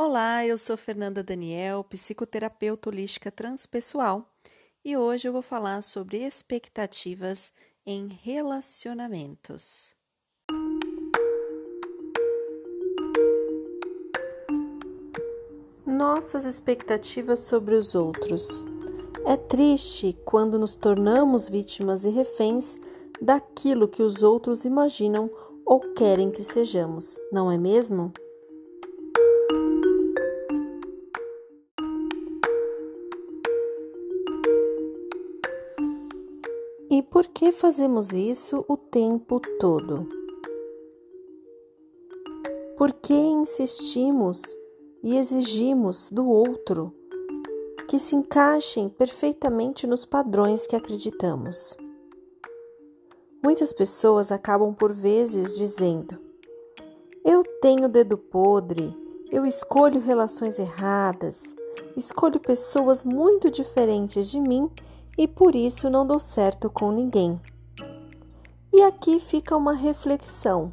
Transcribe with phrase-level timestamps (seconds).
[0.00, 4.32] Olá, eu sou Fernanda Daniel, psicoterapeuta holística transpessoal,
[4.84, 7.52] e hoje eu vou falar sobre expectativas
[7.84, 9.96] em relacionamentos.
[15.84, 18.64] Nossas expectativas sobre os outros.
[19.26, 22.76] É triste quando nos tornamos vítimas e reféns
[23.20, 25.28] daquilo que os outros imaginam
[25.66, 28.12] ou querem que sejamos, não é mesmo?
[36.90, 40.08] E por que fazemos isso o tempo todo?
[42.78, 44.40] Por que insistimos
[45.04, 46.94] e exigimos do outro
[47.86, 51.76] que se encaixem perfeitamente nos padrões que acreditamos?
[53.44, 56.18] Muitas pessoas acabam por vezes dizendo:
[57.22, 58.96] Eu tenho dedo podre,
[59.30, 61.54] eu escolho relações erradas,
[61.94, 64.70] escolho pessoas muito diferentes de mim
[65.18, 67.40] e por isso não dou certo com ninguém.
[68.72, 70.72] E aqui fica uma reflexão.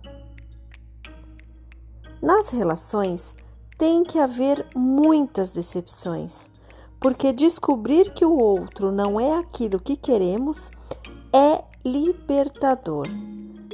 [2.21, 3.35] Nas relações
[3.75, 6.51] tem que haver muitas decepções,
[6.99, 10.69] porque descobrir que o outro não é aquilo que queremos
[11.33, 13.07] é libertador,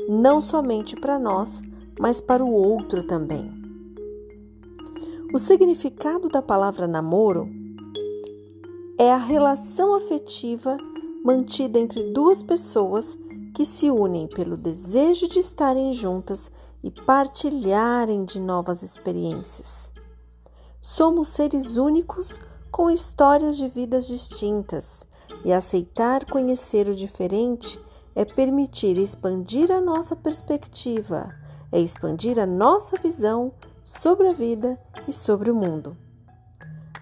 [0.10, 1.62] não somente para nós,
[2.00, 3.52] mas para o outro também.
[5.34, 7.61] O significado da palavra namoro
[9.02, 10.78] é a relação afetiva
[11.26, 13.18] mantida entre duas pessoas
[13.52, 16.52] que se unem pelo desejo de estarem juntas
[16.84, 19.92] e partilharem de novas experiências.
[20.80, 25.04] Somos seres únicos com histórias de vidas distintas
[25.44, 27.82] e aceitar conhecer o diferente
[28.14, 31.34] é permitir expandir a nossa perspectiva,
[31.72, 33.52] é expandir a nossa visão
[33.84, 35.98] sobre a vida e sobre o mundo.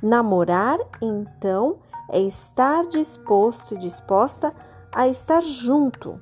[0.01, 1.79] Namorar, então,
[2.11, 4.53] é estar disposto e disposta
[4.93, 6.19] a estar junto.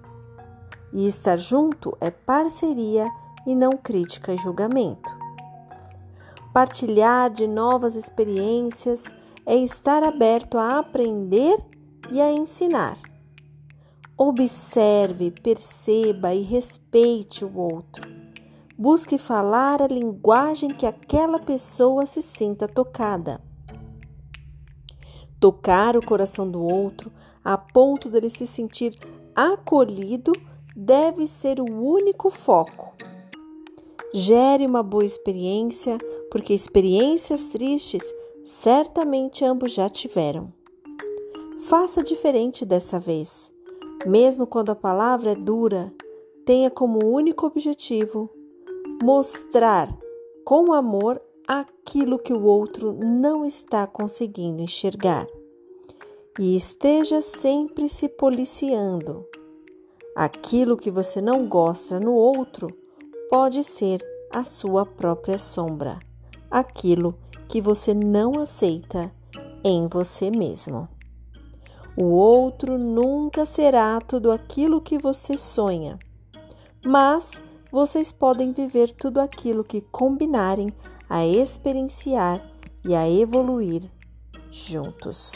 [0.93, 3.09] E estar junto é parceria
[3.45, 5.17] e não crítica e julgamento.
[6.53, 9.05] Partilhar de novas experiências
[9.45, 11.57] é estar aberto a aprender
[12.11, 12.97] e a ensinar.
[14.17, 18.09] Observe, perceba e respeite o outro.
[18.77, 23.46] Busque falar a linguagem que aquela pessoa se sinta tocada.
[25.39, 27.11] Tocar o coração do outro
[27.43, 28.97] a ponto dele se sentir
[29.35, 30.33] acolhido
[30.75, 32.95] deve ser o único foco.
[34.13, 35.97] Gere uma boa experiência,
[36.31, 38.03] porque experiências tristes
[38.43, 40.51] certamente ambos já tiveram.
[41.61, 43.51] Faça diferente dessa vez.
[44.05, 45.93] Mesmo quando a palavra é dura,
[46.45, 48.29] tenha como único objetivo
[49.03, 49.89] mostrar
[50.45, 55.25] com amor aquilo que o outro não está conseguindo enxergar.
[56.37, 59.25] E esteja sempre se policiando.
[60.13, 62.67] Aquilo que você não gosta no outro
[63.29, 65.99] pode ser a sua própria sombra,
[66.51, 69.11] aquilo que você não aceita
[69.63, 70.89] em você mesmo.
[71.95, 75.97] O outro nunca será tudo aquilo que você sonha,
[76.85, 77.41] mas
[77.71, 80.71] vocês podem viver tudo aquilo que combinarem
[81.09, 82.41] a experienciar
[82.83, 83.89] e a evoluir
[84.51, 85.33] juntos.